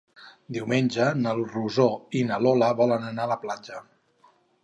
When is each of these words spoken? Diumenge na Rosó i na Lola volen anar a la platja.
Diumenge 0.55 1.09
na 1.25 1.33
Rosó 1.41 1.85
i 2.21 2.25
na 2.29 2.41
Lola 2.45 2.71
volen 2.81 3.07
anar 3.13 3.27
a 3.29 3.31
la 3.35 3.39
platja. 3.47 3.83